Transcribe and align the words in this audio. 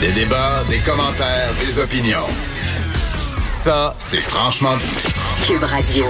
Des 0.00 0.12
débats, 0.12 0.64
des 0.70 0.78
commentaires, 0.78 1.52
des 1.60 1.78
opinions. 1.80 2.26
Ça, 3.42 3.94
c'est 3.98 4.20
franchement 4.20 4.76
dit. 4.76 4.90
Cube 5.46 5.62
Radio. 5.64 6.06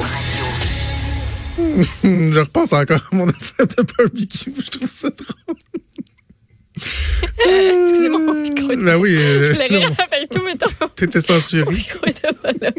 Je 2.05 2.39
repense 2.39 2.73
encore 2.73 3.01
à 3.13 3.17
mon 3.17 3.29
affaire 3.29 3.67
de 3.67 3.83
barbecue. 3.97 4.53
Je 4.65 4.71
trouve 4.71 4.91
ça 4.91 5.09
drôle. 5.11 5.57
Excusez-moi, 7.83 8.21
mon 8.21 8.35
micro. 8.35 8.69
Ben 8.77 8.97
oui, 8.97 9.17
euh, 9.19 9.55
Je 9.55 9.75
non, 9.75 9.87
avec 9.87 10.31
tout, 10.31 10.43
mais 10.45 10.55
t'étais 10.95 11.21
censuré. 11.21 11.75
micro 11.75 12.07
était 12.07 12.29
pas 12.43 12.53
là. 12.61 12.71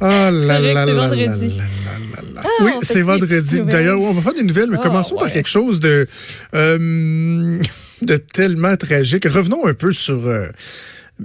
Oh 0.00 0.04
là 0.06 0.30
là 0.30 0.40
c'est 0.40 0.46
là 0.46 0.86
là 0.86 0.94
vendredi. 1.08 1.26
là 1.56 1.64
là 1.64 2.22
là. 2.34 2.42
Ah, 2.44 2.48
Oui, 2.62 2.70
c'est 2.82 3.02
vendredi. 3.02 3.60
D'ailleurs, 3.62 4.00
on 4.00 4.12
va 4.12 4.22
faire 4.22 4.34
des 4.34 4.44
nouvelles, 4.44 4.70
mais 4.70 4.78
Ah, 4.80 4.82
commençons 4.84 5.16
par 5.16 5.30
quelque 5.32 5.48
chose 5.48 5.80
de, 5.80 6.06
euh, 6.54 7.58
de 8.08 8.16
tellement 8.16 8.76
tragique. 8.76 9.24
Revenons 9.26 9.66
un 9.66 9.74
peu 9.74 9.92
sur 9.92 10.26
euh, 10.26 10.46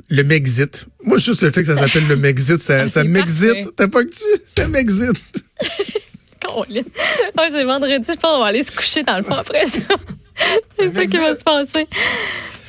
le 0.09 0.23
Mexit. 0.23 0.85
Moi, 1.03 1.17
juste 1.17 1.41
le 1.41 1.51
fait 1.51 1.61
que 1.61 1.67
ça 1.67 1.77
s'appelle 1.77 2.07
le 2.07 2.17
Mexit, 2.17 2.61
ça, 2.61 2.81
Ah, 2.83 2.89
ça 2.89 3.03
m'exite. 3.03 3.75
T'as 3.75 3.87
pas 3.87 4.03
que 4.03 4.09
tu? 4.09 4.23
Ça 4.57 4.67
m'exite. 4.67 5.17
C'est 7.35 7.63
vendredi, 7.63 8.05
je 8.07 8.19
pense 8.19 8.31
qu'on 8.33 8.39
va 8.41 8.47
aller 8.47 8.63
se 8.63 8.71
coucher 8.71 9.01
dans 9.01 9.15
le 9.15 9.23
fond 9.23 9.35
après 9.35 9.65
ça. 9.65 9.79
c'est 10.77 10.93
ça 10.93 11.05
qui 11.05 11.17
va 11.17 11.35
se 11.35 11.43
passer. 11.43 11.87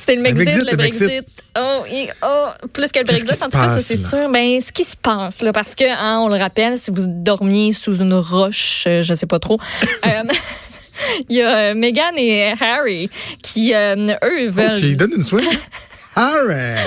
C'est 0.05 0.15
le 0.15 0.31
Brexit, 0.31 0.71
le 0.71 0.77
Brexit. 0.77 1.25
Oh, 1.57 1.83
oh, 2.23 2.47
plus 2.71 2.91
que 2.91 2.99
le 2.99 3.05
Brexit, 3.05 3.43
en 3.43 3.49
tout 3.49 3.57
cas, 3.57 3.69
ça 3.69 3.79
c'est 3.79 3.97
sûr. 3.97 4.29
Ben, 4.29 4.59
ce 4.61 4.71
qui 4.71 4.85
se 4.85 4.95
passe, 4.95 5.41
là, 5.41 5.51
parce 5.51 5.75
que, 5.75 5.83
hein, 5.83 6.19
on 6.19 6.29
le 6.29 6.37
rappelle, 6.37 6.77
si 6.77 6.89
vous 6.89 7.05
dormiez 7.05 7.73
sous 7.73 7.97
une 7.97 8.13
roche, 8.13 8.85
euh, 8.87 9.01
je 9.01 9.13
sais 9.13 9.25
pas 9.25 9.39
trop, 9.39 9.59
euh, 10.05 10.23
il 11.29 11.35
y 11.37 11.41
a 11.41 11.57
euh, 11.71 11.73
Meghan 11.75 12.13
et 12.17 12.53
Harry 12.59 13.09
qui, 13.43 13.73
euh, 13.73 13.95
eux, 14.23 14.47
Oh, 14.47 14.51
veulent. 14.51 14.79
tu 14.79 14.85
lui 14.87 14.95
donnes 14.95 15.13
une 15.15 15.23
swing? 15.23 15.45
Harry. 16.15 16.79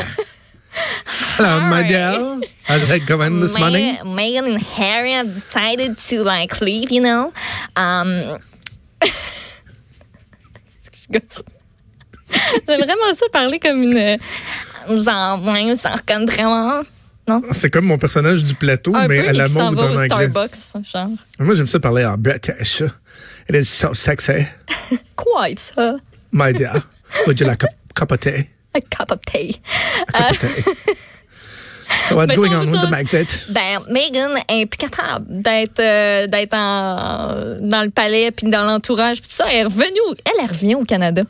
Hello, 1.39 1.61
my 1.61 1.83
dear. 1.86 2.41
How's 2.69 2.88
it 2.91 3.06
going 3.06 3.41
this 3.41 3.58
morning? 3.58 3.97
Me- 4.05 4.14
Meghan 4.14 4.47
and 4.55 4.62
Harry 4.77 5.12
have 5.12 5.34
decided 5.34 5.97
to 6.08 6.22
like 6.22 6.61
leave, 6.61 6.91
you 6.92 7.00
know? 7.00 7.33
Um, 7.77 8.38
je. 11.10 11.19
J'aime 12.66 12.81
vraiment 12.83 13.14
ça 13.14 13.27
parler 13.33 13.58
comme 13.58 13.83
une. 13.83 14.19
Genre, 14.88 15.42
ouais, 15.44 15.75
genre 15.75 15.98
comme 16.06 16.27
vraiment. 16.27 16.83
Non? 17.29 17.43
C'est 17.53 17.71
comme 17.71 17.84
mon 17.87 17.98
personnage 17.98 18.43
du 18.43 18.55
plateau, 18.55 18.95
Un 18.97 19.07
mais 19.07 19.23
peu, 19.23 19.29
à 19.29 19.33
la 19.33 19.48
mode 19.48 19.79
au 19.79 19.83
anglais. 19.83 20.07
Starbucks, 20.07 20.57
genre. 20.93 21.09
Moi, 21.39 21.55
j'aime 21.55 21.67
ça 21.67 21.79
parler 21.79 22.05
en 22.05 22.17
British. 22.17 22.81
It 23.48 23.55
is 23.55 23.65
so 23.65 23.93
sexy. 23.95 24.47
Quite, 25.17 25.61
ça. 25.61 25.97
My 26.33 26.53
dear, 26.53 26.73
would 27.27 27.39
you 27.41 27.47
like 27.47 27.65
a 27.65 27.69
cup 27.95 28.12
of 28.12 28.21
tea? 28.21 28.49
A 28.75 28.81
cup 28.81 29.11
of 29.11 29.21
tea. 29.27 29.61
A 30.15 30.33
cup 30.33 30.43
of 30.43 30.65
tea. 30.65 30.73
What's 32.15 32.29
Mais 32.29 32.37
going 32.49 32.55
on 32.55 32.67
with 32.67 32.81
the 32.81 32.91
Brexit? 32.91 33.47
Ben, 33.51 33.81
Meghan 33.91 34.34
est 34.49 34.67
plus 34.67 34.79
capable 34.79 35.25
d'être 35.43 35.81
euh, 35.81 36.27
d'être 36.27 36.51
dans 36.53 37.83
le 37.83 37.91
palais 37.91 38.31
puis 38.31 38.49
dans 38.49 38.65
l'entourage 38.65 39.21
puis 39.21 39.29
tout 39.29 39.37
ça. 39.37 39.47
Elle 39.51 39.61
est 39.61 39.65
revenue, 39.65 40.01
au- 40.09 40.15
elle 40.25 40.45
est 40.45 40.49
revenue 40.49 40.75
au 40.77 40.84
Canada. 40.84 41.23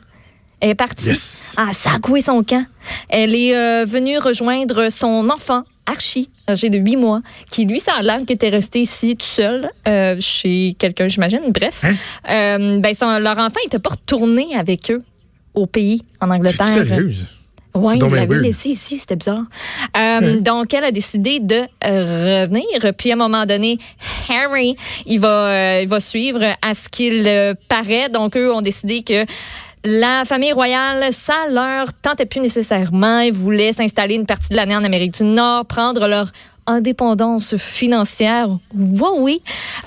Elle 0.61 0.71
est 0.71 0.75
partie. 0.75 1.05
Yes. 1.07 1.53
Ah, 1.57 1.69
ça 1.73 1.91
a 1.95 1.99
coué 1.99 2.19
son 2.21 2.43
camp. 2.43 2.65
Elle 3.07 3.33
est 3.33 3.55
euh, 3.55 3.85
venue 3.85 4.17
rejoindre 4.19 4.89
son 4.89 5.29
enfant, 5.29 5.63
Archie, 5.89 6.29
âgé 6.47 6.69
de 6.69 6.77
8 6.77 6.95
mois, 6.97 7.21
qui, 7.51 7.65
lui, 7.65 7.79
ça 7.79 7.93
a 7.97 8.01
l'air 8.03 8.19
qu'il 8.19 8.31
était 8.33 8.49
resté 8.49 8.81
ici 8.81 9.15
tout 9.15 9.25
seul, 9.25 9.69
euh, 9.87 10.15
chez 10.19 10.75
quelqu'un, 10.77 11.07
j'imagine. 11.07 11.41
Bref. 11.49 11.81
Hein? 11.83 11.93
Euh, 12.29 12.79
ben, 12.79 12.93
son- 12.95 13.17
leur 13.19 13.37
enfant 13.37 13.59
n'était 13.63 13.79
pas 13.79 13.91
retourné 13.91 14.55
avec 14.55 14.91
eux 14.91 15.01
au 15.53 15.65
pays, 15.65 16.01
en 16.21 16.29
Angleterre. 16.29 16.67
sérieuse? 16.67 17.25
Oui, 17.75 17.99
il 18.01 18.07
l'avait 18.15 18.39
laissé 18.39 18.69
ici, 18.69 18.97
c'était 18.97 19.15
bizarre. 19.15 19.43
Euh, 19.95 20.39
Donc, 20.39 20.73
elle 20.73 20.83
a 20.85 20.91
décidé 20.91 21.39
de 21.39 21.61
euh, 21.85 22.41
revenir. 22.43 22.65
Puis, 22.97 23.11
à 23.11 23.13
un 23.13 23.17
moment 23.17 23.45
donné, 23.45 23.77
Harry, 24.29 24.75
il 25.05 25.19
va, 25.19 25.27
euh, 25.77 25.81
il 25.83 25.87
va 25.87 25.99
suivre 25.99 26.41
à 26.61 26.73
ce 26.73 26.89
qu'il 26.89 27.23
paraît. 27.67 28.09
Donc, 28.09 28.35
eux 28.35 28.51
ont 28.53 28.61
décidé 28.61 29.03
que 29.03 29.23
la 29.85 30.25
famille 30.25 30.51
royale, 30.51 31.13
ça 31.13 31.47
leur 31.49 31.93
tentait 31.93 32.25
plus 32.25 32.41
nécessairement. 32.41 33.19
Ils 33.19 33.33
voulaient 33.33 33.73
s'installer 33.73 34.15
une 34.15 34.25
partie 34.25 34.49
de 34.49 34.55
l'année 34.55 34.75
en 34.75 34.83
Amérique 34.83 35.13
du 35.13 35.23
Nord, 35.23 35.65
prendre 35.65 36.07
leur 36.07 36.31
indépendance 36.69 37.57
financière. 37.57 38.47
Oui. 38.75 39.41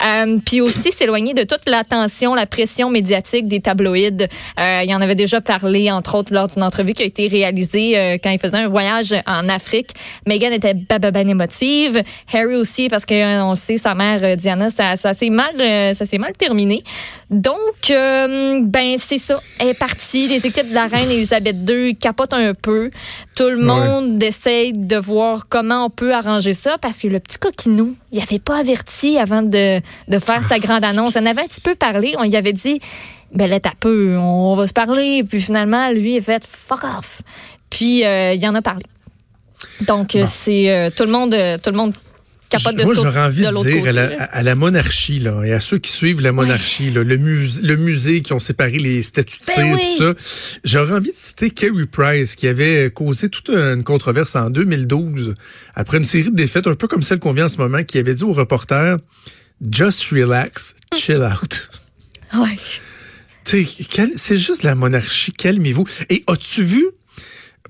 Euh, 0.04 0.38
puis 0.44 0.60
aussi 0.60 0.92
s'éloigner 0.92 1.34
de 1.34 1.42
toute 1.42 1.68
l'attention, 1.68 2.34
la 2.34 2.46
pression 2.46 2.90
médiatique 2.90 3.48
des 3.48 3.60
tabloïds. 3.60 4.28
Euh, 4.58 4.82
il 4.84 4.94
en 4.94 5.00
avait 5.00 5.14
déjà 5.14 5.40
parlé, 5.40 5.90
entre 5.90 6.16
autres, 6.16 6.32
lors 6.32 6.48
d'une 6.48 6.62
entrevue 6.62 6.92
qui 6.92 7.02
a 7.02 7.06
été 7.06 7.28
réalisée 7.28 7.98
euh, 7.98 8.18
quand 8.22 8.30
il 8.30 8.38
faisait 8.38 8.56
un 8.56 8.68
voyage 8.68 9.14
en 9.26 9.48
Afrique. 9.48 9.90
Meghan 10.26 10.50
était 10.50 10.74
ben 10.74 11.28
émotive. 11.28 12.02
Harry 12.32 12.56
aussi, 12.56 12.88
parce 12.88 13.04
que 13.06 13.14
euh, 13.14 13.44
on 13.44 13.54
sait, 13.54 13.76
sa 13.76 13.94
mère, 13.94 14.20
euh, 14.22 14.36
Diana, 14.36 14.70
ça, 14.70 14.96
ça 14.96 15.14
s'est 15.14 15.30
mal, 15.30 15.52
ça 15.94 16.06
s'est 16.06 16.18
mal 16.18 16.32
terminé. 16.32 16.82
Donc, 17.30 17.88
ben, 17.88 18.96
c'est 18.98 19.18
ça. 19.18 19.40
Elle 19.58 19.68
est 19.68 19.74
partie. 19.74 20.28
Les 20.28 20.46
équipes 20.46 20.68
de 20.68 20.74
la 20.74 20.86
reine 20.86 21.10
Elisabeth 21.10 21.56
II 21.68 21.96
capotent 21.96 22.34
un 22.34 22.54
peu. 22.54 22.90
Tout 23.34 23.48
le 23.48 23.58
monde 23.58 24.22
essaye 24.22 24.72
de 24.72 24.96
voir 24.96 25.46
comment 25.48 25.86
on 25.86 25.90
peut 25.90 26.12
arranger 26.12 26.52
ça 26.52 26.71
parce 26.78 27.00
que 27.00 27.08
le 27.08 27.20
petit 27.20 27.38
coquinou, 27.38 27.94
il 28.10 28.20
avait 28.20 28.38
pas 28.38 28.58
averti 28.58 29.18
avant 29.18 29.42
de, 29.42 29.80
de 30.08 30.18
faire 30.18 30.42
sa 30.42 30.58
grande 30.58 30.84
annonce. 30.84 31.16
On 31.16 31.26
avait 31.26 31.42
un 31.42 31.46
petit 31.46 31.60
peu 31.60 31.74
parlé. 31.74 32.14
On 32.18 32.24
lui 32.24 32.36
avait 32.36 32.52
dit, 32.52 32.80
ben 33.32 33.48
là, 33.48 33.60
t'as 33.60 33.74
peu, 33.78 34.16
on 34.18 34.54
va 34.54 34.66
se 34.66 34.72
parler. 34.72 35.24
Puis 35.24 35.40
finalement, 35.40 35.90
lui, 35.90 36.14
il 36.14 36.18
a 36.18 36.22
fait 36.22 36.44
fuck 36.46 36.84
off. 36.84 37.22
Puis, 37.70 38.04
euh, 38.04 38.34
il 38.34 38.46
en 38.46 38.54
a 38.54 38.62
parlé. 38.62 38.84
Donc, 39.86 40.14
euh, 40.14 40.24
c'est 40.26 40.70
euh, 40.70 40.90
tout 40.94 41.04
le 41.04 41.10
monde, 41.10 41.34
euh, 41.34 41.58
tout 41.58 41.70
le 41.70 41.76
monde 41.76 41.94
capote 42.52 42.76
de 42.76 42.84
Moi, 42.84 42.94
j'aurais 42.94 43.20
envie 43.20 43.42
de, 43.42 43.48
l'autre 43.48 43.64
dire 43.64 43.78
côté, 43.78 43.88
à 43.88 43.92
la, 43.92 44.22
à 44.24 44.42
la 44.42 44.54
monarchie 44.54 45.18
là, 45.18 45.42
et 45.44 45.52
à 45.52 45.60
ceux 45.60 45.78
qui 45.78 45.90
suivent 45.90 46.20
la 46.20 46.32
monarchie, 46.32 46.90
là, 46.90 47.02
le, 47.02 47.16
musée, 47.16 47.62
le 47.62 47.76
musée 47.76 48.20
qui 48.20 48.32
ont 48.32 48.38
séparé 48.38 48.78
les 48.78 49.02
statues 49.02 49.38
de 49.40 49.46
Ben 49.46 49.54
cire, 49.54 49.74
oui. 49.74 49.80
tout 49.98 50.04
ça, 50.04 50.14
j'aurais 50.64 50.94
envie 50.94 51.10
de 51.10 51.16
citer 51.16 51.50
Kerry 51.50 51.86
Price 51.86 52.36
qui 52.36 52.46
avait 52.46 52.90
causé 52.90 53.28
toute 53.28 53.50
une 53.50 53.82
controverse 53.82 54.36
en 54.36 54.50
2012 54.50 55.34
après 55.74 55.98
une 55.98 56.04
série 56.04 56.30
de 56.30 56.36
défaites 56.36 56.66
un 56.66 56.74
peu 56.74 56.86
comme 56.86 57.02
celle 57.02 57.18
qu'on 57.18 57.32
vient 57.32 57.46
en 57.46 57.48
ce 57.48 57.58
moment, 57.58 57.82
qui 57.82 57.98
avait 57.98 58.14
dit 58.14 58.24
aux 58.24 58.32
reporters 58.32 58.98
Just 59.70 60.04
relax, 60.10 60.74
chill 60.94 61.22
out. 61.22 61.70
Ouais. 62.34 62.56
C'est 63.44 64.38
juste 64.38 64.62
la 64.62 64.74
monarchie, 64.74 65.32
calmez-vous. 65.32 65.84
Et 66.08 66.24
as-tu 66.28 66.62
vu 66.62 66.86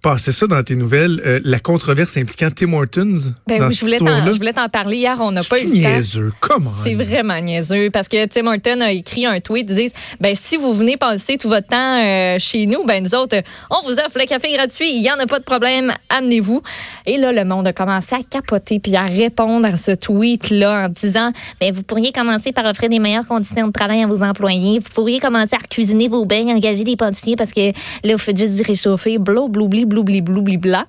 passer 0.02 0.32
ça 0.32 0.48
dans 0.48 0.62
tes 0.64 0.74
nouvelles, 0.74 1.22
euh, 1.24 1.40
la 1.44 1.60
controverse 1.60 2.16
impliquant 2.16 2.48
Tim 2.54 2.72
Hortons 2.72 3.18
Ben 3.46 3.60
dans 3.60 3.68
oui, 3.68 3.74
je 3.74 3.80
voulais 3.80 3.98
je 3.98 4.36
voulais 4.36 4.52
t'en 4.52 4.68
parler. 4.68 4.96
Hier, 4.96 5.16
on 5.20 5.30
n'a 5.30 5.44
pas 5.44 5.60
eu 5.60 5.62
C'est 5.62 5.66
le 5.76 5.82
temps. 5.82 5.88
niaiseux, 5.90 6.32
comment? 6.40 6.70
C'est 6.82 6.94
vraiment 6.94 7.40
niaiseux 7.40 7.88
parce 7.90 8.08
que 8.08 8.26
Tim 8.26 8.46
Horton 8.48 8.80
a 8.80 8.90
écrit 8.90 9.26
un 9.26 9.38
tweet 9.38 9.72
disent 9.72 9.92
ben 10.20 10.34
si 10.34 10.56
vous 10.56 10.72
venez 10.72 10.96
passer 10.96 11.38
tout 11.38 11.48
votre 11.48 11.68
temps 11.68 11.98
euh, 11.98 12.36
chez 12.40 12.66
nous 12.66 12.84
ben 12.84 13.02
nous 13.02 13.14
autres 13.14 13.36
on 13.70 13.80
vous 13.86 13.92
offre 13.92 14.18
le 14.18 14.26
café 14.26 14.52
gratuit. 14.52 14.90
Il 14.92 15.02
y 15.02 15.10
en 15.10 15.18
a 15.18 15.26
pas 15.26 15.38
de 15.38 15.44
problème. 15.44 15.92
Amenez-vous 16.08 16.62
et 17.06 17.16
là 17.16 17.30
le 17.30 17.44
monde 17.44 17.68
a 17.68 17.72
commencé 17.72 18.16
à 18.16 18.20
capoter 18.28 18.80
puis 18.80 18.96
à 18.96 19.04
répondre 19.04 19.66
à 19.66 19.76
ce 19.76 19.92
tweet 19.92 20.50
là 20.50 20.86
en 20.86 20.88
disant 20.88 21.30
ben 21.60 21.72
vous 21.72 21.84
pourriez 21.84 22.10
commencer 22.10 22.50
par 22.50 22.64
offrir 22.66 22.88
des 22.88 22.98
meilleures 22.98 23.28
conditions 23.28 23.68
de 23.68 23.72
travail 23.72 24.02
à 24.02 24.08
vos 24.08 24.22
employés. 24.22 24.80
Vous 24.80 24.90
pourriez 24.92 25.20
commencer 25.20 25.54
à 25.54 25.58
cuisiner 25.58 26.08
vos 26.08 26.24
bains 26.24 26.48
engager 26.48 26.82
des 26.82 26.96
pâtissiers 26.96 27.36
parce 27.36 27.52
que 27.52 27.70
là 28.04 28.12
vous 28.12 28.18
faites 28.18 28.36
juste 28.36 28.56
du 28.56 28.62
réchauffé 28.62 29.18
blou 29.18 29.48
bloubli 29.48 29.84
bloubli 29.92 30.20
bloubli 30.22 30.56
bla 30.56 30.86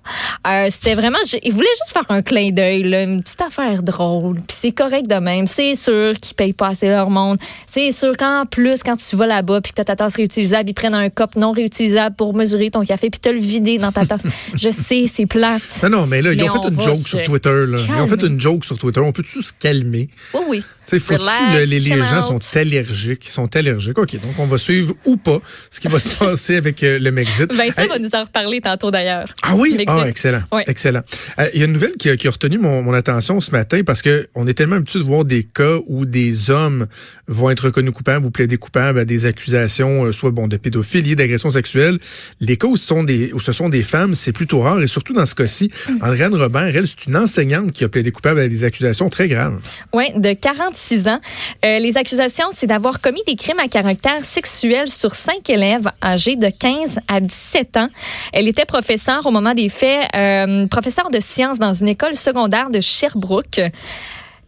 Euh, 0.47 0.67
c'était 0.69 0.95
vraiment 0.95 1.17
ils 1.41 1.53
voulaient 1.53 1.67
juste 1.81 1.93
faire 1.93 2.05
un 2.09 2.21
clin 2.21 2.49
d'œil 2.51 2.83
là, 2.83 3.03
une 3.03 3.21
petite 3.23 3.41
affaire 3.41 3.81
drôle 3.83 4.35
puis 4.35 4.57
c'est 4.61 4.71
correct 4.71 5.07
de 5.07 5.15
même 5.15 5.47
c'est 5.47 5.75
sûr 5.75 6.13
qu'ils 6.19 6.35
payent 6.35 6.53
pas 6.53 6.69
assez 6.69 6.87
leur 6.87 7.09
monde 7.09 7.37
c'est 7.67 7.91
sûr 7.91 8.15
qu'en 8.17 8.45
plus 8.45 8.83
quand 8.83 8.95
tu 8.97 9.15
vas 9.15 9.27
là-bas 9.27 9.61
puis 9.61 9.71
que 9.71 9.77
t'as 9.77 9.83
ta 9.85 9.95
tasse 9.95 10.15
réutilisable 10.15 10.69
ils 10.69 10.73
prennent 10.73 10.93
un 10.95 11.09
cup 11.09 11.35
non 11.35 11.51
réutilisable 11.51 12.15
pour 12.15 12.33
mesurer 12.33 12.69
ton 12.71 12.83
café 12.83 13.09
puis 13.09 13.19
te 13.19 13.29
le 13.29 13.39
vider 13.39 13.77
dans 13.77 13.91
ta 13.91 14.05
tasse 14.05 14.21
je 14.55 14.69
sais 14.69 15.05
c'est 15.13 15.25
plate 15.25 15.61
Non, 15.83 15.89
non, 15.89 16.07
mais 16.07 16.21
là, 16.21 16.33
ils 16.33 16.43
ont 16.43 16.61
fait 16.61 16.69
une 16.69 16.81
joke 16.81 17.07
sur 17.07 17.23
Twitter. 17.23 17.65
Là. 17.67 17.77
Ils 17.87 18.01
ont 18.01 18.07
fait 18.07 18.21
une 18.23 18.39
joke 18.39 18.65
sur 18.65 18.77
Twitter. 18.77 18.99
On 18.99 19.11
peut 19.11 19.23
tous 19.23 19.41
se 19.41 19.53
calmer? 19.57 20.09
oui 20.33 20.41
oui 20.49 20.63
faut-tu, 20.85 21.13
Relax, 21.13 21.53
le- 21.53 21.63
les, 21.63 21.79
gens 21.79 22.21
sont 22.21 22.39
allergiques. 22.57 23.25
Ils 23.25 23.31
sont 23.31 23.55
allergiques. 23.55 23.97
OK, 23.97 24.13
donc 24.15 24.37
on 24.37 24.45
va 24.45 24.57
suivre 24.57 24.93
ou 25.05 25.15
pas 25.15 25.39
ce 25.71 25.79
qui 25.79 25.87
va 25.87 25.97
se 25.97 26.09
passer 26.19 26.57
avec 26.57 26.83
euh, 26.83 26.99
le 26.99 27.11
Mexit. 27.11 27.51
Vincent 27.53 27.83
Hey, 27.83 27.87
va 27.87 27.99
nous 27.99 28.09
en 28.13 28.23
reparler 28.23 28.59
tantôt 28.61 28.91
d'ailleurs. 28.93 29.35
Ah 29.41 29.55
oui? 29.57 29.83
Ah, 29.87 30.05
excellent. 30.07 30.43
Excellent. 30.67 31.01
Euh, 31.39 31.49
il 31.53 31.59
y 31.59 31.63
a 31.63 31.65
une 31.65 31.73
nouvelle 31.73 31.97
qui 31.99 32.09
a, 32.09 32.15
qui 32.15 32.27
a 32.27 32.31
retenu 32.31 32.57
mon, 32.57 32.81
mon, 32.81 32.93
attention 32.93 33.41
ce 33.41 33.51
matin 33.51 33.81
parce 33.85 34.01
que 34.01 34.27
on 34.35 34.47
est 34.47 34.53
tellement 34.53 34.77
habitué 34.77 34.99
de 34.99 35.03
voir 35.03 35.25
des 35.25 35.43
cas 35.43 35.79
où 35.87 36.05
des 36.05 36.49
hommes 36.49 36.87
vont 37.27 37.49
être 37.49 37.65
reconnus 37.65 37.91
coupables 37.93 38.25
ou 38.25 38.31
plaider 38.31 38.57
coupables 38.57 38.99
à 38.99 39.05
des 39.05 39.25
accusations, 39.25 40.05
euh, 40.05 40.11
soit 40.13 40.31
bon 40.31 40.47
de 40.47 40.55
pédophilie, 40.57 41.15
d'agression 41.15 41.49
sexuelle. 41.49 41.99
Les 42.39 42.55
cas 42.55 42.67
où 42.67 42.77
ce 42.77 42.85
sont 42.85 43.03
des, 43.03 43.33
où 43.33 43.39
ce 43.39 43.51
sont 43.51 43.67
des 43.67 43.83
femmes, 43.83 44.15
c'est 44.15 44.31
plutôt 44.31 44.61
rare 44.61 44.81
et 44.81 44.87
surtout 44.87 45.13
dans 45.13 45.25
ce 45.25 45.35
cas-ci, 45.35 45.69
mm. 45.89 46.03
Andréane 46.03 46.35
Robert, 46.35 46.75
elle, 46.75 46.87
c'est 46.87 47.05
une 47.07 47.17
enseignante 47.17 47.71
qui 47.71 47.83
a 47.83 47.89
plaidé 47.89 48.11
coupable 48.11 48.39
à 48.39 48.47
des 48.47 48.63
accusations 48.63 49.09
très 49.09 49.27
graves. 49.27 49.59
Oui, 49.93 50.05
de 50.15 50.33
46 50.33 51.07
ans. 51.07 51.19
Euh, 51.65 51.79
les 51.79 51.97
accusations, 51.97 52.47
c'est 52.51 52.67
d'avoir 52.67 53.01
commis 53.01 53.21
des 53.27 53.35
crimes 53.35 53.59
à 53.59 53.67
caractère 53.67 54.23
sexuel 54.23 54.87
sur 54.87 55.15
cinq 55.15 55.49
élèves 55.49 55.89
âgés 56.03 56.35
de 56.35 56.47
15 56.47 56.99
à 57.07 57.19
17 57.19 57.77
ans. 57.77 57.89
Elle 58.31 58.47
était 58.47 58.65
professeure 58.65 58.82
au 59.25 59.31
moment 59.31 59.53
des 59.53 59.69
faits, 59.69 60.09
euh, 60.15 60.67
professeure 60.67 61.09
de 61.09 61.19
sciences 61.19 61.59
dans 61.59 61.73
une 61.73 61.87
école 61.87 62.15
secondaire 62.15 62.69
de 62.69 62.81
Sherbrooke. 62.81 63.61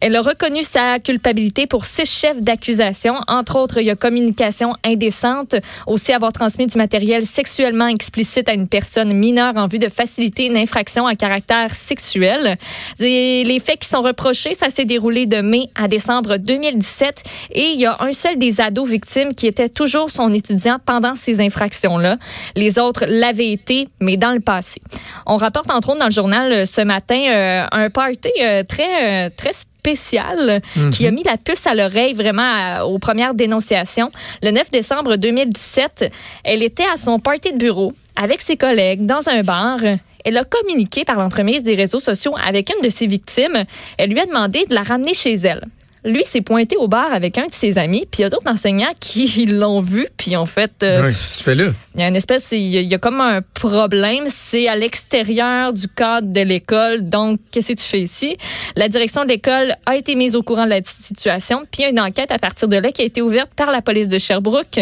Elle 0.00 0.16
a 0.16 0.20
reconnu 0.20 0.62
sa 0.62 0.98
culpabilité 0.98 1.66
pour 1.66 1.84
six 1.84 2.06
chefs 2.06 2.42
d'accusation. 2.42 3.14
Entre 3.28 3.56
autres, 3.56 3.78
il 3.78 3.86
y 3.86 3.90
a 3.90 3.96
communication 3.96 4.74
indécente, 4.84 5.56
aussi 5.86 6.12
avoir 6.12 6.32
transmis 6.32 6.66
du 6.66 6.76
matériel 6.76 7.24
sexuellement 7.24 7.88
explicite 7.88 8.48
à 8.48 8.54
une 8.54 8.68
personne 8.68 9.14
mineure 9.14 9.56
en 9.56 9.66
vue 9.66 9.78
de 9.78 9.88
faciliter 9.88 10.46
une 10.46 10.56
infraction 10.56 11.06
à 11.06 11.14
caractère 11.14 11.70
sexuel. 11.70 12.56
les 12.98 13.60
faits 13.64 13.80
qui 13.80 13.88
sont 13.88 14.02
reprochés, 14.02 14.54
ça 14.54 14.70
s'est 14.70 14.84
déroulé 14.84 15.26
de 15.26 15.40
mai 15.40 15.70
à 15.74 15.88
décembre 15.88 16.36
2017 16.36 17.22
et 17.52 17.70
il 17.72 17.80
y 17.80 17.86
a 17.86 17.96
un 18.00 18.12
seul 18.12 18.38
des 18.38 18.60
ados 18.60 18.88
victimes 18.88 19.34
qui 19.34 19.46
était 19.46 19.68
toujours 19.68 20.10
son 20.10 20.32
étudiant 20.32 20.78
pendant 20.84 21.14
ces 21.14 21.40
infractions-là. 21.40 22.18
Les 22.54 22.78
autres 22.78 23.04
l'avaient 23.08 23.52
été, 23.52 23.88
mais 24.00 24.16
dans 24.16 24.32
le 24.32 24.40
passé. 24.40 24.80
On 25.26 25.36
rapporte 25.36 25.70
entre 25.70 25.90
autres 25.90 26.00
dans 26.00 26.06
le 26.06 26.10
journal 26.10 26.52
euh, 26.52 26.66
ce 26.66 26.80
matin 26.80 27.20
euh, 27.28 27.66
un 27.70 27.90
party 27.90 28.30
euh, 28.40 28.62
très, 28.62 29.30
très 29.30 29.52
spécial 29.52 29.75
qui 29.94 31.06
a 31.06 31.10
mhm. 31.10 31.14
mis 31.14 31.22
la 31.22 31.36
puce 31.36 31.66
à 31.66 31.74
l'oreille 31.74 32.14
vraiment 32.14 32.82
aux 32.82 32.98
premières 32.98 33.34
dénonciations. 33.34 34.10
Le 34.42 34.50
9 34.50 34.70
décembre 34.70 35.16
2017, 35.16 36.10
elle 36.44 36.62
était 36.62 36.86
à 36.92 36.96
son 36.96 37.18
party 37.18 37.52
de 37.52 37.58
bureau 37.58 37.92
avec 38.16 38.40
ses 38.40 38.56
collègues 38.56 39.06
dans 39.06 39.28
un 39.28 39.42
bar. 39.42 39.78
Elle 40.24 40.36
a 40.38 40.44
communiqué 40.44 41.04
par 41.04 41.16
l'entremise 41.16 41.62
des 41.62 41.74
réseaux 41.74 42.00
sociaux 42.00 42.34
avec 42.44 42.70
une 42.74 42.82
de 42.82 42.90
ses 42.90 43.06
victimes. 43.06 43.64
Elle 43.98 44.10
lui 44.10 44.20
a 44.20 44.26
demandé 44.26 44.64
de 44.68 44.74
la 44.74 44.82
ramener 44.82 45.14
chez 45.14 45.34
elle 45.34 45.62
lui 46.06 46.24
s'est 46.24 46.40
pointé 46.40 46.76
au 46.76 46.88
bar 46.88 47.12
avec 47.12 47.36
un 47.36 47.46
de 47.46 47.52
ses 47.52 47.78
amis, 47.78 48.06
puis 48.10 48.20
il 48.20 48.22
y 48.22 48.24
a 48.24 48.30
d'autres 48.30 48.50
enseignants 48.50 48.92
qui 49.00 49.46
l'ont 49.46 49.80
vu, 49.80 50.06
puis 50.16 50.36
en 50.36 50.46
fait. 50.46 50.72
Euh, 50.82 51.02
qu'est-ce 51.02 51.32
que 51.32 51.38
tu 51.38 51.44
fais 51.44 51.54
là? 51.54 51.72
Il 51.94 52.00
y 52.00 52.04
a 52.04 52.08
une 52.08 52.16
espèce, 52.16 52.52
il 52.52 52.60
y, 52.60 52.94
a, 52.94 52.98
comme 52.98 53.20
un 53.20 53.42
problème, 53.42 54.24
c'est 54.28 54.68
à 54.68 54.76
l'extérieur 54.76 55.72
du 55.72 55.88
cadre 55.88 56.30
de 56.30 56.40
l'école, 56.40 57.08
donc 57.08 57.40
qu'est-ce 57.50 57.72
que 57.72 57.78
tu 57.78 57.84
fais 57.84 58.00
ici? 58.00 58.36
La 58.76 58.88
direction 58.88 59.24
de 59.24 59.28
l'école 59.28 59.74
a 59.84 59.96
été 59.96 60.14
mise 60.14 60.36
au 60.36 60.42
courant 60.42 60.64
de 60.64 60.70
la 60.70 60.82
situation, 60.82 61.64
puis 61.70 61.80
il 61.80 61.82
y 61.82 61.84
a 61.86 61.90
une 61.90 62.00
enquête 62.00 62.30
à 62.30 62.38
partir 62.38 62.68
de 62.68 62.76
là 62.76 62.92
qui 62.92 63.02
a 63.02 63.04
été 63.04 63.20
ouverte 63.22 63.50
par 63.54 63.70
la 63.70 63.82
police 63.82 64.08
de 64.08 64.18
Sherbrooke. 64.18 64.80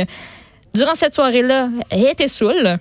Durant 0.74 0.94
cette 0.94 1.14
soirée-là, 1.14 1.68
elle 1.90 2.06
était 2.06 2.28
saoule. 2.28 2.78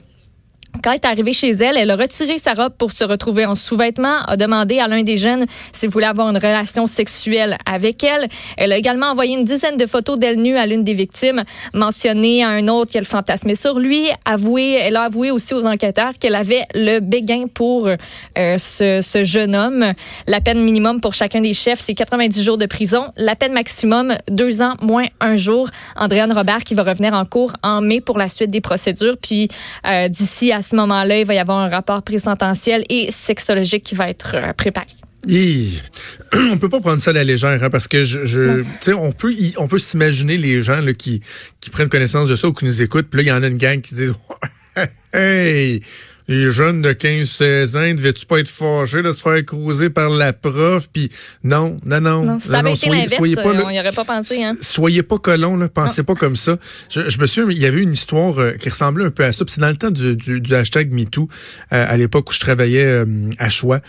Quand 0.84 0.92
elle 0.92 0.98
est 0.98 1.06
arrivée 1.06 1.32
chez 1.32 1.52
elle, 1.52 1.78
elle 1.78 1.92
a 1.92 1.96
retiré 1.96 2.38
sa 2.38 2.54
robe 2.54 2.74
pour 2.78 2.92
se 2.92 3.06
retrouver 3.06 3.46
en 3.46 3.56
sous-vêtements, 3.56 4.22
a 4.28 4.36
demandé 4.36 4.80
à 4.80 4.90
l'un 4.90 5.02
des 5.02 5.16
jeunes 5.16 5.46
s'il 5.72 5.90
voulait 5.90 6.08
avoir 6.08 6.28
une 6.30 6.36
relation 6.36 6.88
sexuelle 6.88 7.58
avec 7.66 8.04
elle. 8.04 8.28
Elle 8.58 8.74
a 8.74 8.78
également 8.78 9.06
envoyé 9.06 9.34
une 9.34 9.46
dizaine 9.46 9.78
de 9.78 9.86
photos 9.86 10.20
d'elle 10.20 10.42
nue 10.42 10.58
à 10.58 10.66
l'une 10.66 10.84
des 10.84 10.94
victimes, 10.94 11.46
mentionné 11.74 12.44
à 12.44 12.50
un 12.50 12.68
autre 12.68 12.92
qu'elle 12.92 13.06
fantasmait 13.06 13.56
sur 13.56 13.80
lui. 13.80 14.10
Avoué, 14.26 14.74
elle 14.74 14.98
a 14.98 15.04
avoué 15.04 15.32
aussi 15.32 15.54
aux 15.54 15.66
enquêteurs 15.66 16.16
qu'elle 16.20 16.36
avait 16.36 16.64
le 16.74 17.00
béguin 17.00 17.46
pour 17.48 17.88
euh, 17.88 18.58
ce, 18.58 19.22
jeune 19.24 19.56
homme. 19.56 19.94
La 20.28 20.42
peine 20.42 20.62
minimum 20.62 21.00
pour 21.00 21.14
chacun 21.14 21.40
des 21.40 21.54
chefs, 21.54 21.80
c'est 21.80 21.94
90 21.94 22.44
jours 22.44 22.58
de 22.58 22.66
prison. 22.66 23.06
La 23.16 23.38
peine 23.38 23.54
maximum, 23.54 24.18
deux 24.30 24.62
ans 24.62 24.74
moins 24.82 25.06
un 25.22 25.38
jour. 25.38 25.70
Andréane 25.96 26.34
Robert 26.34 26.66
qui 26.66 26.76
va 26.76 26.84
revenir 26.84 27.14
en 27.14 27.24
cours 27.24 27.54
en 27.64 27.80
mai 27.80 28.02
pour 28.02 28.18
la 28.18 28.28
suite 28.28 28.52
des 28.52 28.60
procédures. 28.60 29.16
Puis 29.16 29.48
euh, 29.88 30.10
d'ici 30.10 30.52
à 30.52 30.62
ce 30.62 30.73
moment-là, 30.76 31.20
il 31.20 31.26
va 31.26 31.34
y 31.34 31.40
avoir 31.40 31.60
un 31.60 31.70
rapport 31.70 32.02
présententiel 32.04 32.84
et 32.90 33.12
sexologique 33.12 33.84
qui 33.84 33.96
va 33.96 34.10
être 34.10 34.36
euh, 34.36 34.54
préparé. 34.54 34.88
On 36.52 36.58
peut 36.58 36.70
pas 36.70 36.82
prendre 36.82 37.00
ça 37.00 37.12
à 37.12 37.14
la 37.14 37.24
légère 37.24 37.64
hein, 37.64 37.70
parce 37.70 37.88
que 37.88 38.04
je, 38.04 38.26
je 38.26 38.64
on 38.94 39.14
peut 39.14 39.34
on 39.58 39.68
peut 39.68 39.80
s'imaginer 39.80 40.38
les 40.38 40.64
gens 40.64 40.82
là, 40.82 40.94
qui 40.94 41.22
qui 41.62 41.70
prennent 41.70 41.88
connaissance 41.88 42.28
de 42.28 42.36
ça 42.36 42.50
ou 42.50 42.54
qui 42.54 42.66
nous 42.66 42.82
écoutent. 42.82 43.08
Puis 43.10 43.18
là 43.20 43.24
il 43.24 43.30
y 43.30 43.32
en 43.32 43.42
a 43.42 43.48
une 43.48 43.58
gang 43.58 43.80
qui 43.80 43.96
disent 43.96 44.14
hey 45.14 45.82
les 46.28 46.52
jeunes 46.52 46.82
de 46.82 46.92
15-16 46.92 47.78
ans, 47.78 47.94
devais-tu 47.94 48.26
pas 48.26 48.40
être 48.40 48.48
fâchés 48.48 49.02
de 49.02 49.12
se 49.12 49.22
faire 49.22 49.44
cruiser 49.46 49.90
par 49.90 50.10
la 50.10 50.32
prof? 50.32 50.88
Puis 50.92 51.10
non, 51.44 51.80
non, 51.86 52.00
non. 52.00 52.24
non, 52.24 52.40
ça 52.40 52.60
avait 52.60 52.74
été 52.74 53.08
soyez, 53.10 53.36
pas, 53.36 53.44
on 53.44 53.70
n'y 53.70 53.80
aurait 53.80 53.92
pas 53.92 54.06
pensé. 54.06 54.44
Hein? 54.44 54.56
Soyez 54.62 55.04
pas 55.04 55.18
colons, 55.18 55.58
là, 55.58 55.68
pensez 55.68 56.04
pas 56.04 56.16
comme 56.16 56.36
ça. 56.36 56.58
Je, 56.90 57.10
je, 57.10 57.20
me 57.20 57.26
souviens, 57.26 57.52
il 57.52 57.62
y 57.62 57.66
avait 57.66 57.82
une 57.82 57.94
histoire 57.94 58.40
euh, 58.40 58.54
qui 58.54 58.70
ressemblait 58.70 59.06
un 59.06 59.12
peu 59.12 59.24
à 59.24 59.34
ça. 59.34 59.44
c'est 59.48 59.60
dans 59.60 59.70
le 59.70 59.78
temps 59.78 59.92
du, 59.92 60.16
du, 60.16 60.40
du 60.40 60.56
hashtag 60.56 60.92
MeToo, 60.92 61.28
euh, 61.74 61.86
à 61.88 61.98
l'époque 61.98 62.30
où 62.30 62.34
je 62.34 62.40
travaillais 62.40 62.86
euh, 62.86 63.06
à 63.38 63.50
Choix. 63.50 63.82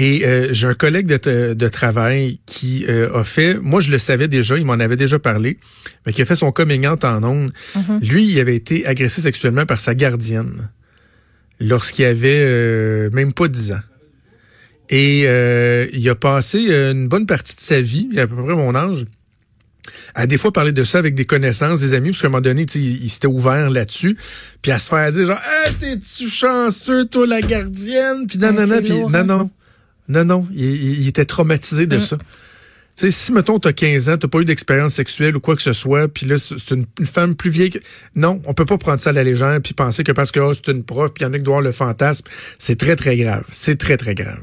Et 0.00 0.24
j'ai 0.52 0.68
un 0.68 0.74
collègue 0.74 1.08
de, 1.08 1.54
de 1.54 1.68
travail 1.68 2.38
qui 2.46 2.86
a 2.86 3.24
fait, 3.24 3.58
moi 3.60 3.80
je 3.80 3.90
le 3.90 3.98
savais 3.98 4.28
déjà, 4.28 4.56
il 4.56 4.64
m'en 4.64 4.74
avait 4.74 4.94
déjà 4.94 5.18
parlé, 5.18 5.58
mais 6.06 6.12
qui 6.12 6.22
a 6.22 6.24
fait 6.24 6.36
son 6.36 6.52
coming 6.52 6.86
out 6.86 7.04
en 7.04 7.24
ondes. 7.24 7.52
Mm-hmm. 7.74 8.08
Lui, 8.08 8.24
il 8.24 8.38
avait 8.38 8.54
été 8.54 8.86
agressé 8.86 9.20
sexuellement 9.20 9.66
par 9.66 9.80
sa 9.80 9.96
gardienne 9.96 10.70
lorsqu'il 11.60 12.04
avait 12.04 12.42
euh, 12.44 13.10
même 13.10 13.32
pas 13.32 13.48
10 13.48 13.72
ans. 13.72 13.80
Et 14.90 15.24
euh, 15.26 15.86
il 15.92 16.08
a 16.08 16.14
passé 16.14 16.70
une 16.70 17.08
bonne 17.08 17.26
partie 17.26 17.54
de 17.54 17.60
sa 17.60 17.80
vie, 17.80 18.08
à 18.16 18.26
peu 18.26 18.36
près 18.36 18.54
mon 18.54 18.74
âge, 18.74 19.04
à 20.14 20.26
des 20.26 20.38
fois 20.38 20.52
parler 20.52 20.72
de 20.72 20.84
ça 20.84 20.98
avec 20.98 21.14
des 21.14 21.26
connaissances, 21.26 21.80
des 21.80 21.92
amis, 21.92 22.10
parce 22.10 22.22
qu'à 22.22 22.28
un 22.28 22.30
moment 22.30 22.40
donné, 22.40 22.66
il, 22.74 23.04
il 23.04 23.08
s'était 23.10 23.26
ouvert 23.26 23.68
là-dessus, 23.68 24.16
puis 24.62 24.72
à 24.72 24.78
se 24.78 24.88
faire 24.88 25.10
dire 25.12 25.26
genre 25.26 25.40
hey, 25.66 25.74
t'es-tu 25.74 26.28
chanceux, 26.28 27.04
toi, 27.04 27.26
la 27.26 27.40
gardienne? 27.42 28.26
Puis 28.26 28.38
non, 28.38 28.52
non, 28.52 28.80
puis 28.80 29.00
non, 29.00 29.14
hein? 29.14 29.24
non, 29.24 29.50
non, 30.08 30.24
non, 30.24 30.48
il, 30.54 31.06
était 31.06 31.24
traumatisé 31.24 31.86
de 31.86 31.96
mm. 31.96 32.00
ça 32.00 32.18
sais, 32.98 33.10
si, 33.12 33.32
mettons, 33.32 33.58
t'as 33.58 33.72
15 33.72 34.08
ans, 34.08 34.16
t'as 34.18 34.28
pas 34.28 34.40
eu 34.40 34.44
d'expérience 34.44 34.94
sexuelle 34.94 35.36
ou 35.36 35.40
quoi 35.40 35.54
que 35.54 35.62
ce 35.62 35.72
soit, 35.72 36.08
puis 36.08 36.26
là, 36.26 36.36
c'est 36.36 36.70
une, 36.72 36.86
femme 37.06 37.36
plus 37.36 37.50
vieille 37.50 37.70
que... 37.70 37.78
Non, 38.16 38.42
on 38.44 38.54
peut 38.54 38.64
pas 38.64 38.78
prendre 38.78 39.00
ça 39.00 39.10
à 39.10 39.12
la 39.12 39.22
légère 39.22 39.60
puis 39.62 39.72
penser 39.72 40.02
que 40.02 40.12
parce 40.12 40.32
que 40.32 40.40
oh, 40.40 40.52
c'est 40.52 40.68
une 40.68 40.82
prof, 40.82 41.12
puis 41.14 41.22
il 41.22 41.26
y 41.26 41.30
en 41.30 41.32
a 41.32 41.38
qui 41.38 41.44
doivent 41.44 41.62
le 41.62 41.72
fantasme. 41.72 42.26
C'est 42.58 42.76
très, 42.76 42.96
très 42.96 43.16
grave. 43.16 43.44
C'est 43.50 43.78
très, 43.78 43.96
très 43.96 44.14
grave. 44.14 44.42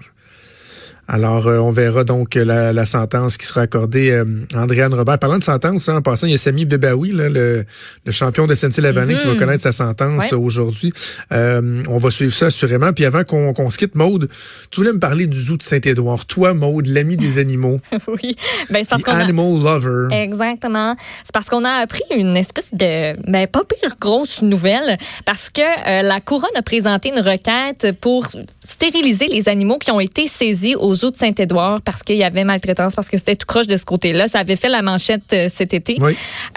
Alors, 1.07 1.47
euh, 1.47 1.59
on 1.59 1.71
verra 1.71 2.03
donc 2.03 2.33
la, 2.33 2.73
la, 2.73 2.85
sentence 2.85 3.37
qui 3.37 3.45
sera 3.45 3.61
accordée 3.61 4.11
à 4.11 4.21
euh, 4.21 4.25
Andréane 4.55 4.93
Robert. 4.93 5.19
Parlant 5.19 5.37
de 5.37 5.43
sentence, 5.43 5.87
hein, 5.87 5.97
en 5.97 6.01
passant, 6.01 6.25
il 6.25 6.31
y 6.31 6.33
a 6.33 6.37
Sami 6.37 6.65
Bebaoui, 6.65 7.11
là, 7.11 7.29
le, 7.29 7.63
le, 8.05 8.11
champion 8.11 8.47
de 8.47 8.55
SNC-Lavalin, 8.55 9.19
qui 9.19 9.27
va 9.27 9.33
mhm. 9.33 9.39
connaître 9.39 9.63
sa 9.63 9.71
sentence 9.71 10.33
aujourd'hui. 10.33 10.91
Euh, 11.31 11.83
on 11.87 11.97
va 11.97 12.09
suivre 12.09 12.33
ça 12.33 12.47
assurément. 12.47 12.91
Puis 12.91 13.05
avant 13.05 13.23
qu'on 13.23 13.69
se 13.69 13.77
quitte, 13.77 13.93
Maude, 13.93 14.29
tu 14.71 14.79
voulais 14.79 14.93
me 14.93 14.99
parler 14.99 15.27
du 15.27 15.39
zoo 15.39 15.57
de 15.57 15.63
Saint-Édouard. 15.63 16.25
Toi, 16.25 16.53
Maude, 16.55 16.87
l'ami 16.87 17.17
des 17.17 17.37
animaux. 17.37 17.79
oui. 18.07 18.35
Ben, 18.71 18.83
c'est 18.83 18.89
parce 18.89 19.03
qu'on 19.03 19.11
Animal 19.11 19.61
lover. 19.61 20.07
Exactement. 20.11 20.95
C'est 21.23 21.33
parce 21.33 21.49
qu'on 21.49 21.63
a 21.65 21.71
appris 21.71 22.03
une 22.15 22.35
espèce 22.35 22.73
de, 22.73 23.15
ben, 23.29 23.47
pas 23.47 23.61
pire 23.63 23.95
grosse 23.99 24.41
nouvelle, 24.41 24.97
parce 25.25 25.49
que 25.49 25.61
la 25.61 26.19
couronne 26.19 26.49
a 26.55 26.61
présenté 26.63 27.09
une 27.09 27.21
requête 27.21 27.95
pour 28.01 28.25
stériliser 28.59 29.27
les 29.27 29.47
animaux 29.49 29.77
qui 29.77 29.91
ont 29.91 29.99
été 29.99 30.27
saisis 30.27 30.75
aux 30.95 31.05
aux 31.05 31.11
de 31.11 31.17
Saint-Édouard 31.17 31.81
parce 31.81 32.03
qu'il 32.03 32.15
y 32.15 32.23
avait 32.23 32.43
maltraitance, 32.43 32.95
parce 32.95 33.09
que 33.09 33.17
c'était 33.17 33.35
tout 33.35 33.45
croche 33.45 33.67
de 33.67 33.77
ce 33.77 33.85
côté-là. 33.85 34.27
Ça 34.27 34.39
avait 34.39 34.55
fait 34.55 34.69
la 34.69 34.81
manchette 34.81 35.23
euh, 35.33 35.47
cet 35.49 35.73
été. 35.73 35.97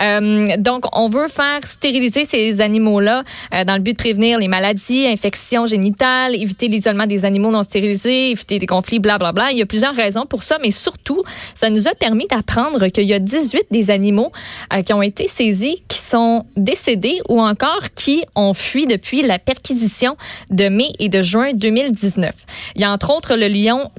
Euh, 0.01 0.57
donc, 0.59 0.85
on 0.97 1.09
veut 1.09 1.29
faire 1.29 1.61
stériliser 1.65 2.25
ces 2.25 2.61
animaux-là 2.61 3.25
euh, 3.55 3.65
dans 3.65 3.75
le 3.75 3.81
but 3.81 3.93
de 3.93 3.97
prévenir 3.97 4.39
les 4.39 4.49
maladies, 4.49 5.07
infections 5.07 5.67
génitales, 5.67 6.35
éviter 6.35 6.69
l'isolement 6.69 7.07
des 7.07 7.25
animaux 7.25 7.51
non 7.51 7.63
stérilisés, 7.63 8.31
éviter 8.31 8.59
des 8.59 8.67
conflits, 8.67 8.99
blablabla. 8.99 9.33
Bla, 9.33 9.45
bla. 9.45 9.53
Il 9.53 9.59
y 9.59 9.63
a 9.63 9.67
plusieurs 9.67 9.95
raisons 9.95 10.27
pour 10.27 10.43
ça, 10.43 10.59
mais 10.63 10.71
surtout, 10.71 11.23
ça 11.55 11.71
nous 11.71 11.89
a 11.89 11.95
permis 11.95 12.27
d'apprendre 12.27 12.89
qu'il 12.89 13.05
y 13.05 13.15
a 13.15 13.19
18 13.19 13.67
des 13.71 13.91
animaux 13.91 14.33
qui 14.85 14.93
ont 14.93 15.03
été 15.03 15.29
saisis 15.29 15.83
qui 15.89 15.99
sont 15.99 16.47
décédés 16.57 17.21
ou 17.29 17.41
encore 17.41 17.83
qui 17.95 18.25
ont 18.35 18.55
fui 18.55 18.87
depuis 18.87 19.23
la 19.23 19.39
perquisition 19.39 20.17
de 20.51 20.69
mai 20.69 20.93
et 20.99 21.09
de 21.09 21.23
juin 21.23 21.53
2019. 21.55 22.35
Il 22.77 22.83
y 22.83 22.85
a 22.85 22.93
entre 22.93 23.11
autres 23.11 23.37
le 23.37 23.49
lion 23.49 23.91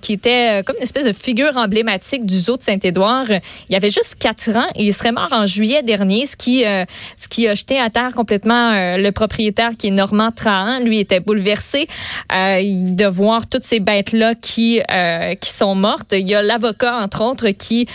Qui 0.00 0.14
était 0.14 0.60
euh, 0.60 0.62
comme 0.62 0.76
une 0.76 0.82
espèce 0.82 1.04
de 1.04 1.12
figure 1.12 1.56
emblématique 1.56 2.24
du 2.24 2.38
zoo 2.38 2.56
de 2.56 2.62
Saint-Édouard. 2.62 3.26
Il 3.68 3.74
avait 3.74 3.90
juste 3.90 4.16
quatre 4.18 4.50
ans 4.56 4.68
et 4.74 4.84
il 4.84 4.94
serait 4.94 5.12
mort 5.12 5.28
en 5.32 5.46
juillet 5.46 5.82
dernier, 5.82 6.26
ce 6.26 6.36
qui, 6.36 6.64
euh, 6.64 6.84
ce 7.18 7.28
qui 7.28 7.46
a 7.48 7.54
jeté 7.54 7.78
à 7.78 7.90
terre 7.90 8.12
complètement 8.14 8.72
euh, 8.72 8.96
le 8.96 9.12
propriétaire 9.12 9.70
qui 9.78 9.88
est 9.88 9.90
Normand 9.90 10.30
Trahan. 10.30 10.80
Lui 10.80 10.98
était 10.98 11.20
bouleversé 11.20 11.86
de 12.30 13.06
voir 13.06 13.46
toutes 13.48 13.64
ces 13.64 13.80
bêtes-là 13.80 14.34
qui, 14.34 14.80
qui 15.40 15.50
sont 15.50 15.74
mortes. 15.74 16.12
Il 16.12 16.28
y 16.28 16.34
a 16.34 16.42
l'avocat, 16.42 16.96
entre 16.98 17.22
autres, 17.22 17.48
qui, 17.50 17.86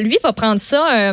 lui, 0.00 0.18
va 0.22 0.32
prendre 0.32 0.60
ça 0.60 1.12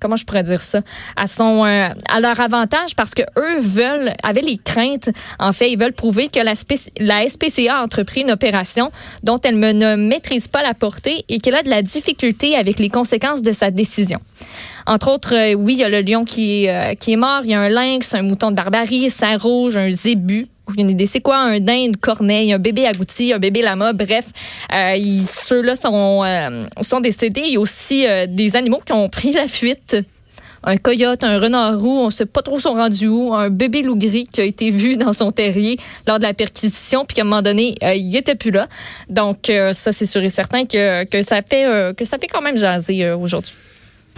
comment 0.00 0.16
je 0.16 0.24
pourrais 0.24 0.42
dire 0.42 0.62
ça, 0.62 0.80
à 1.16 1.26
son 1.26 1.64
euh, 1.64 1.88
à 2.08 2.20
leur 2.20 2.40
avantage 2.40 2.94
parce 2.96 3.14
que 3.14 3.22
eux 3.36 3.58
veulent 3.58 4.12
avaient 4.22 4.40
les 4.40 4.58
craintes 4.58 5.10
en 5.38 5.52
fait, 5.52 5.70
ils 5.70 5.78
veulent 5.78 5.92
prouver 5.92 6.28
que 6.28 6.40
la, 6.40 6.54
la 7.00 7.28
SPCA 7.28 7.78
a 7.78 7.82
entrepris 7.82 8.22
une 8.22 8.30
opération 8.30 8.90
dont 9.22 9.38
elle 9.42 9.58
ne 9.58 9.96
maîtrise 9.96 10.48
pas 10.48 10.62
la 10.62 10.74
portée 10.74 11.24
et 11.28 11.38
qu'elle 11.38 11.54
a 11.54 11.62
de 11.62 11.70
la 11.70 11.82
difficulté 11.82 12.56
avec 12.56 12.78
les 12.78 12.88
conséquences 12.88 13.42
de 13.42 13.52
sa 13.52 13.70
décision. 13.70 14.20
Entre 14.86 15.10
autres, 15.10 15.34
euh, 15.34 15.54
oui, 15.54 15.74
il 15.74 15.80
y 15.80 15.84
a 15.84 15.88
le 15.88 16.00
lion 16.00 16.24
qui 16.24 16.64
est, 16.64 16.70
euh, 16.70 16.94
qui 16.94 17.12
est 17.12 17.16
mort, 17.16 17.40
il 17.44 17.50
y 17.50 17.54
a 17.54 17.60
un 17.60 17.68
lynx, 17.68 18.14
un 18.14 18.22
mouton 18.22 18.50
de 18.50 18.56
barbarie, 18.56 19.12
un 19.20 19.36
rouge, 19.36 19.76
un 19.76 19.90
zébu, 19.90 20.46
idée 20.76 21.06
c'est 21.06 21.20
quoi, 21.20 21.38
un 21.38 21.60
dinde, 21.60 21.96
corneille, 21.96 22.52
un 22.52 22.58
bébé 22.58 22.86
agouti, 22.86 23.32
un 23.32 23.38
bébé 23.38 23.62
lama, 23.62 23.92
bref, 23.92 24.26
euh, 24.74 24.96
ceux-là 25.24 25.76
sont, 25.76 26.22
euh, 26.24 26.66
sont 26.80 27.00
décédés. 27.00 27.42
Il 27.46 27.52
y 27.54 27.56
a 27.56 27.60
aussi 27.60 28.06
euh, 28.06 28.26
des 28.28 28.56
animaux 28.56 28.80
qui 28.84 28.92
ont 28.92 29.08
pris 29.08 29.32
la 29.32 29.48
fuite. 29.48 29.96
Un 30.64 30.76
coyote, 30.76 31.22
un 31.22 31.38
renard 31.38 31.78
roux, 31.78 31.98
on 32.00 32.06
ne 32.06 32.10
sait 32.10 32.26
pas 32.26 32.42
trop 32.42 32.58
sont 32.58 32.74
rendus 32.74 33.06
où, 33.06 33.32
un 33.32 33.48
bébé 33.48 33.82
loup 33.82 33.96
gris 33.96 34.24
qui 34.30 34.40
a 34.40 34.44
été 34.44 34.70
vu 34.70 34.96
dans 34.96 35.12
son 35.12 35.30
terrier 35.30 35.78
lors 36.06 36.18
de 36.18 36.24
la 36.24 36.34
perquisition, 36.34 37.04
puis 37.04 37.14
qu'à 37.14 37.22
un 37.22 37.24
moment 37.24 37.42
donné, 37.42 37.76
il 37.80 38.14
était 38.16 38.34
plus 38.34 38.50
là. 38.50 38.66
Donc 39.08 39.52
ça, 39.72 39.92
c'est 39.92 40.04
sûr 40.04 40.20
et 40.20 40.30
certain 40.30 40.66
que, 40.66 41.04
que 41.04 41.22
ça 41.22 41.42
fait 41.42 41.94
que 41.96 42.04
ça 42.04 42.18
fait 42.18 42.26
quand 42.26 42.42
même 42.42 42.56
jaser 42.56 43.12
aujourd'hui. 43.12 43.54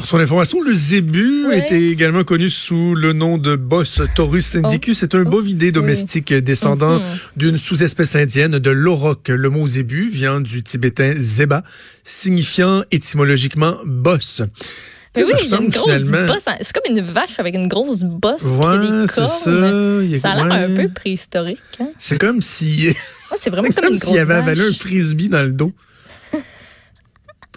Pour 0.01 0.09
son 0.09 0.19
information, 0.19 0.63
le 0.63 0.73
zébu 0.73 1.53
était 1.53 1.89
également 1.91 2.25
connu 2.25 2.49
sous 2.49 2.95
le 2.95 3.13
nom 3.13 3.37
de 3.37 3.55
Bos 3.55 3.85
taurus 4.15 4.57
indicus. 4.57 4.97
C'est 4.97 5.15
un 5.15 5.25
bovidé 5.25 5.73
domestique 5.73 6.33
descendant 6.33 7.01
mhm. 7.01 7.05
d'une 7.37 7.59
sous-espèce 7.59 8.17
indienne 8.17 8.59
de 8.59 8.71
l'auroch. 8.71 9.29
Le 9.29 9.51
mot 9.51 9.67
zébu 9.67 10.09
vient 10.09 10.41
du 10.41 10.63
tibétain 10.63 11.13
zeba, 11.19 11.63
signifiant 12.03 12.83
étymologiquement 12.91 13.77
bosse. 13.85 14.41
oui, 15.19 15.25
il 15.43 15.51
y 15.51 15.53
a 15.53 15.61
une 15.61 15.69
grosse 15.69 16.11
bosse. 16.11 16.49
C'est 16.63 16.73
comme 16.73 16.97
une 16.97 17.03
vache 17.03 17.39
avec 17.39 17.55
une 17.55 17.69
grosse 17.69 18.01
bosse 18.03 18.45
ouais, 18.45 18.79
des 18.79 19.07
cornes. 19.07 19.07
Ça, 19.07 19.29
ça 20.23 20.31
a 20.31 20.45
l'air 20.49 20.71
un 20.71 20.77
peu 20.77 20.89
préhistorique. 20.89 21.61
Hein. 21.79 21.89
C'est 21.99 22.19
comme 22.19 22.41
si... 22.41 22.97
c'est 23.39 23.51
vraiment 23.51 23.69
comme, 23.69 23.85
comme 23.85 23.95
s'il 23.97 24.19
avait 24.19 24.33
avalé 24.33 24.63
un 24.63 24.73
frisbee 24.73 25.29
dans 25.29 25.43
le 25.43 25.53
dos. 25.53 25.75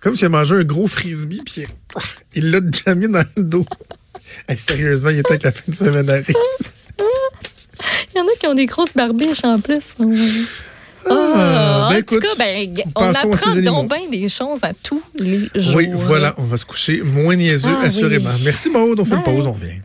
Comme 0.04 0.18
s'il 0.18 0.26
a 0.26 0.30
mangé 0.30 0.56
un 0.56 0.64
gros 0.64 0.88
frisbee, 0.88 1.42
puis 1.46 1.66
il 2.36 2.52
l'a 2.52 2.60
déjà 2.60 2.94
mis 2.94 3.08
dans 3.08 3.24
le 3.38 3.44
dos. 3.44 3.66
sérieusement, 4.58 5.10
il 5.10 5.20
était 5.20 5.40
que 5.40 5.46
la 5.46 5.52
fin 5.52 5.64
de 5.72 5.76
semaine 5.76 6.10
arrive. 6.10 6.36
il 7.00 8.18
y 8.18 8.20
en 8.20 8.26
a 8.26 8.36
qui 8.38 8.48
ont 8.48 8.54
des 8.54 8.66
grosses 8.66 8.94
barbiches 8.94 9.46
en 9.46 9.60
plus. 9.60 9.96
Ah, 11.10 11.90
ben 11.92 12.00
en 12.00 12.02
tout 12.02 12.20
cas, 12.20 12.36
ben, 12.38 12.74
on 12.96 13.14
apprend 13.14 13.56
donc 13.56 13.90
bien 13.90 14.10
des 14.10 14.30
choses 14.30 14.64
à 14.64 14.74
tous 14.74 15.02
les 15.16 15.40
jours. 15.56 15.76
Oui, 15.76 15.90
voilà, 15.94 16.34
on 16.38 16.44
va 16.44 16.58
se 16.58 16.66
coucher 16.66 17.02
moins 17.02 17.36
niaiseux, 17.36 17.70
ah 17.70 17.86
assurément. 17.86 18.30
Merci 18.44 18.70
Maud, 18.70 19.00
on 19.00 19.06
fait 19.06 19.16
une 19.16 19.24
pause, 19.24 19.48
on 19.48 19.54
revient. 19.54 19.82